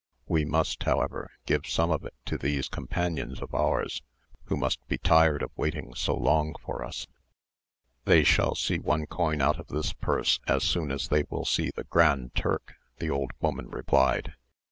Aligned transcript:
We 0.27 0.45
must, 0.45 0.81
however, 0.81 1.29
give 1.45 1.67
some 1.67 1.91
of 1.91 2.03
it 2.03 2.15
to 2.25 2.35
these 2.35 2.67
companions 2.67 3.39
of 3.39 3.53
ours, 3.53 4.01
who 4.45 4.57
must 4.57 4.83
be 4.87 4.97
tired 4.97 5.43
of 5.43 5.51
waiting 5.55 5.93
so 5.93 6.15
long 6.15 6.55
for 6.65 6.83
us." 6.83 7.05
"They 8.05 8.23
shall 8.23 8.55
see 8.55 8.79
one 8.79 9.05
coin 9.05 9.43
out 9.43 9.59
of 9.59 9.67
this 9.67 9.93
purse 9.93 10.39
as 10.47 10.63
soon 10.63 10.89
as 10.91 11.09
they 11.09 11.25
will 11.29 11.45
see 11.45 11.69
the 11.75 11.83
Grand 11.83 12.33
Turk," 12.33 12.73
the 12.97 13.11
old 13.11 13.29
woman 13.41 13.69
replied. 13.69 14.33